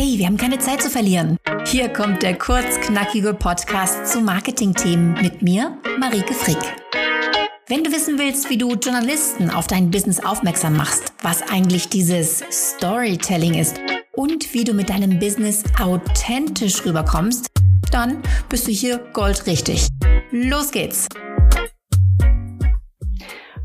[0.00, 1.38] Hey, wir haben keine Zeit zu verlieren.
[1.66, 6.56] Hier kommt der kurzknackige Podcast zu Marketingthemen mit mir, Marike Frick.
[7.66, 12.44] Wenn du wissen willst, wie du Journalisten auf dein Business aufmerksam machst, was eigentlich dieses
[12.48, 13.80] Storytelling ist
[14.12, 17.48] und wie du mit deinem Business authentisch rüberkommst,
[17.90, 19.88] dann bist du hier goldrichtig.
[20.30, 21.08] Los geht's!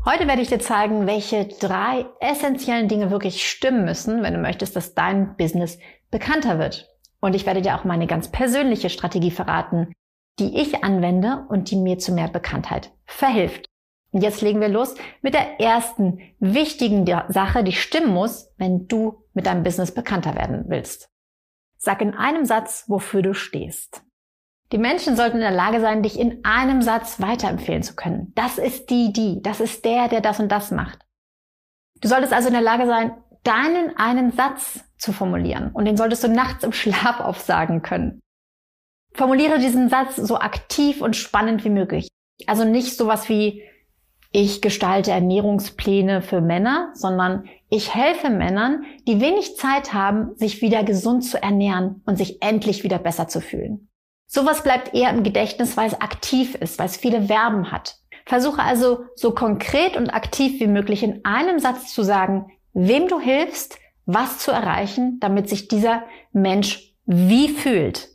[0.04, 4.76] Heute werde ich dir zeigen, welche drei essentiellen Dinge wirklich stimmen müssen, wenn du möchtest,
[4.76, 5.78] dass dein Business
[6.14, 6.88] bekannter wird.
[7.20, 9.92] Und ich werde dir auch meine ganz persönliche Strategie verraten,
[10.38, 13.66] die ich anwende und die mir zu mehr Bekanntheit verhilft.
[14.12, 19.24] Und jetzt legen wir los mit der ersten wichtigen Sache, die stimmen muss, wenn du
[19.32, 21.10] mit deinem Business bekannter werden willst.
[21.78, 24.04] Sag in einem Satz, wofür du stehst.
[24.70, 28.30] Die Menschen sollten in der Lage sein, dich in einem Satz weiterempfehlen zu können.
[28.36, 29.42] Das ist die, die.
[29.42, 31.00] Das ist der, der das und das macht.
[32.00, 35.70] Du solltest also in der Lage sein, deinen einen Satz zu formulieren.
[35.72, 38.20] Und den solltest du nachts im Schlaf aufsagen können.
[39.12, 42.08] Formuliere diesen Satz so aktiv und spannend wie möglich.
[42.46, 43.62] Also nicht sowas wie,
[44.32, 50.82] ich gestalte Ernährungspläne für Männer, sondern ich helfe Männern, die wenig Zeit haben, sich wieder
[50.82, 53.88] gesund zu ernähren und sich endlich wieder besser zu fühlen.
[54.26, 57.98] Sowas bleibt eher im Gedächtnis, weil es aktiv ist, weil es viele Verben hat.
[58.26, 63.20] Versuche also so konkret und aktiv wie möglich in einem Satz zu sagen, wem du
[63.20, 68.08] hilfst, was zu erreichen, damit sich dieser Mensch wie fühlt.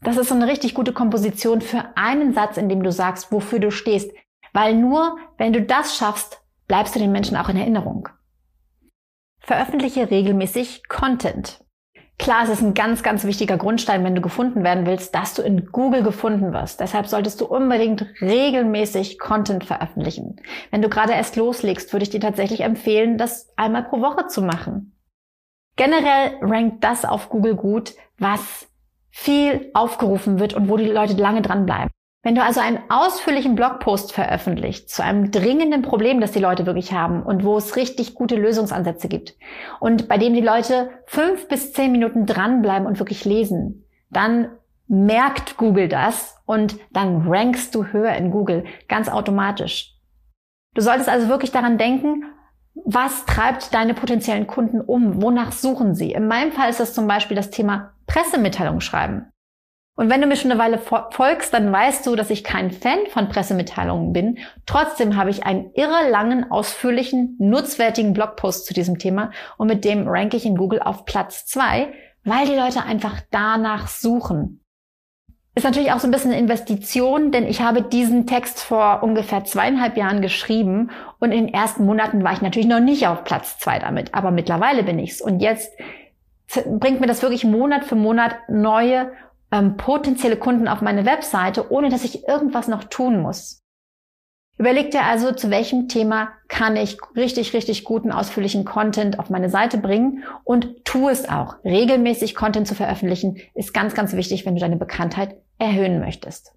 [0.00, 3.58] Das ist so eine richtig gute Komposition für einen Satz, in dem du sagst, wofür
[3.58, 4.12] du stehst.
[4.52, 8.08] Weil nur, wenn du das schaffst, bleibst du den Menschen auch in Erinnerung.
[9.40, 11.64] Veröffentliche regelmäßig Content.
[12.18, 15.42] Klar, es ist ein ganz, ganz wichtiger Grundstein, wenn du gefunden werden willst, dass du
[15.42, 16.80] in Google gefunden wirst.
[16.80, 20.36] Deshalb solltest du unbedingt regelmäßig Content veröffentlichen.
[20.72, 24.42] Wenn du gerade erst loslegst, würde ich dir tatsächlich empfehlen, das einmal pro Woche zu
[24.42, 24.87] machen.
[25.78, 28.68] Generell rankt das auf Google gut, was
[29.10, 31.88] viel aufgerufen wird und wo die Leute lange dranbleiben.
[32.24, 36.92] Wenn du also einen ausführlichen Blogpost veröffentlicht zu einem dringenden Problem, das die Leute wirklich
[36.92, 39.36] haben und wo es richtig gute Lösungsansätze gibt
[39.78, 44.50] und bei dem die Leute fünf bis zehn Minuten dranbleiben und wirklich lesen, dann
[44.88, 49.94] merkt Google das und dann rankst du höher in Google ganz automatisch.
[50.74, 52.24] Du solltest also wirklich daran denken,
[52.84, 55.22] was treibt deine potenziellen Kunden um?
[55.22, 56.12] Wonach suchen sie?
[56.12, 59.30] In meinem Fall ist das zum Beispiel das Thema Pressemitteilung schreiben.
[59.98, 63.00] Und wenn du mir schon eine Weile folgst, dann weißt du, dass ich kein Fan
[63.10, 64.38] von Pressemitteilungen bin.
[64.64, 70.06] Trotzdem habe ich einen irre langen, ausführlichen, nutzwertigen Blogpost zu diesem Thema und mit dem
[70.06, 74.60] ranke ich in Google auf Platz zwei, weil die Leute einfach danach suchen.
[75.58, 79.42] Ist natürlich auch so ein bisschen eine Investition, denn ich habe diesen Text vor ungefähr
[79.44, 83.58] zweieinhalb Jahren geschrieben und in den ersten Monaten war ich natürlich noch nicht auf Platz
[83.58, 85.20] zwei damit, aber mittlerweile bin ich's.
[85.20, 85.72] Und jetzt
[86.64, 89.10] bringt mir das wirklich Monat für Monat neue
[89.50, 93.64] ähm, potenzielle Kunden auf meine Webseite, ohne dass ich irgendwas noch tun muss.
[94.58, 99.50] Überleg dir also, zu welchem Thema kann ich richtig, richtig guten, ausführlichen Content auf meine
[99.50, 101.56] Seite bringen und tu es auch.
[101.64, 106.54] Regelmäßig Content zu veröffentlichen ist ganz, ganz wichtig, wenn du deine Bekanntheit erhöhen möchtest.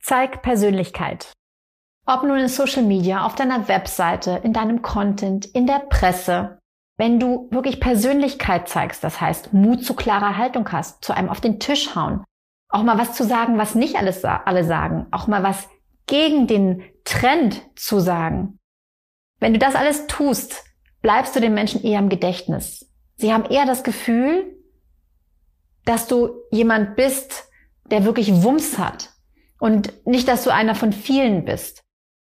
[0.00, 1.32] Zeig Persönlichkeit.
[2.06, 6.58] Ob nun in Social Media, auf deiner Webseite, in deinem Content, in der Presse,
[6.96, 11.40] wenn du wirklich Persönlichkeit zeigst, das heißt Mut zu klarer Haltung hast, zu einem auf
[11.40, 12.24] den Tisch hauen,
[12.70, 15.68] auch mal was zu sagen, was nicht alles alle sagen, auch mal was
[16.06, 18.58] gegen den Trend zu sagen.
[19.38, 20.64] Wenn du das alles tust,
[21.00, 22.90] bleibst du den Menschen eher im Gedächtnis.
[23.16, 24.56] Sie haben eher das Gefühl,
[25.84, 27.47] dass du jemand bist,
[27.90, 29.10] der wirklich Wumms hat
[29.58, 31.82] und nicht, dass du einer von vielen bist.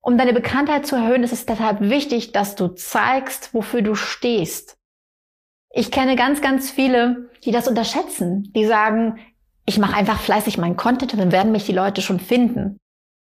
[0.02, 4.78] Um deine Bekanntheit zu erhöhen, ist es deshalb wichtig, dass du zeigst, wofür du stehst.
[5.70, 8.52] Ich kenne ganz, ganz viele, die das unterschätzen.
[8.54, 9.20] Die sagen,
[9.66, 12.78] ich mache einfach fleißig meinen Content und dann werden mich die Leute schon finden.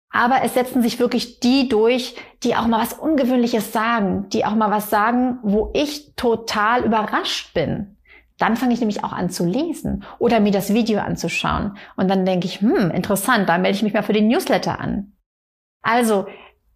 [0.09, 4.55] Aber es setzen sich wirklich die durch, die auch mal was Ungewöhnliches sagen, die auch
[4.55, 7.97] mal was sagen, wo ich total überrascht bin.
[8.41, 11.77] Dann fange ich nämlich auch an zu lesen oder mir das Video anzuschauen.
[11.95, 15.13] Und dann denke ich, hm, interessant, da melde ich mich mal für den Newsletter an.
[15.83, 16.25] Also,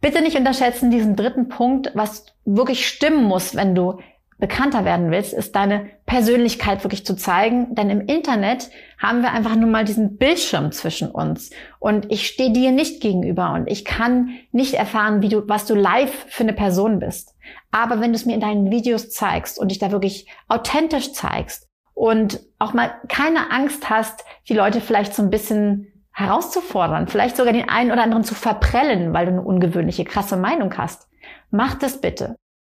[0.05, 3.99] Bitte nicht unterschätzen diesen dritten Punkt, was wirklich stimmen muss, wenn du
[4.37, 7.73] bekannter werden willst, ist deine Persönlichkeit wirklich zu zeigen.
[7.75, 11.51] Denn im Internet haben wir einfach nur mal diesen Bildschirm zwischen uns.
[11.79, 15.75] Und ich stehe dir nicht gegenüber und ich kann nicht erfahren, wie du, was du
[15.75, 17.33] live für eine Person bist.
[17.71, 21.69] Aber wenn du es mir in deinen Videos zeigst und dich da wirklich authentisch zeigst
[21.93, 27.53] und auch mal keine Angst hast, die Leute vielleicht so ein bisschen herauszufordern, vielleicht sogar
[27.53, 31.09] den einen oder anderen zu verprellen, weil du eine ungewöhnliche, krasse Meinung hast.
[31.51, 32.35] Mach das bitte.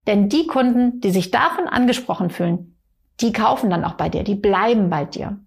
[0.08, 2.80] Denn die Kunden, die sich davon angesprochen fühlen,
[3.20, 5.38] die kaufen dann auch bei dir, die bleiben bei dir.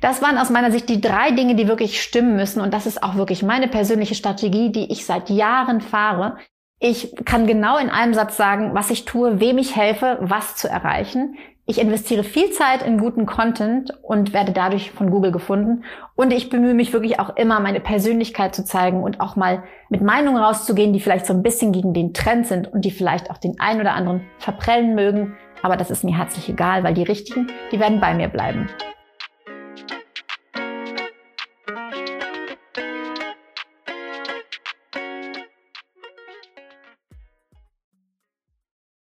[0.00, 2.60] Das waren aus meiner Sicht die drei Dinge, die wirklich stimmen müssen.
[2.60, 6.38] Und das ist auch wirklich meine persönliche Strategie, die ich seit Jahren fahre.
[6.80, 10.68] Ich kann genau in einem Satz sagen, was ich tue, wem ich helfe, was zu
[10.68, 11.36] erreichen.
[11.66, 15.84] Ich investiere viel Zeit in guten Content und werde dadurch von Google gefunden.
[16.14, 20.00] Und ich bemühe mich wirklich auch immer, meine Persönlichkeit zu zeigen und auch mal mit
[20.00, 23.38] Meinungen rauszugehen, die vielleicht so ein bisschen gegen den Trend sind und die vielleicht auch
[23.38, 25.36] den einen oder anderen verprellen mögen.
[25.62, 28.70] Aber das ist mir herzlich egal, weil die richtigen, die werden bei mir bleiben.